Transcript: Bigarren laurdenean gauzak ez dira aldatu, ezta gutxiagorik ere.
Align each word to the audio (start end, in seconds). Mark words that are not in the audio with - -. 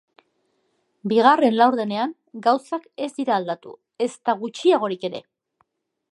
Bigarren 1.11 1.57
laurdenean 1.59 2.15
gauzak 2.47 2.87
ez 3.07 3.09
dira 3.19 3.35
aldatu, 3.41 3.73
ezta 4.07 4.35
gutxiagorik 4.45 5.05
ere. 5.11 5.21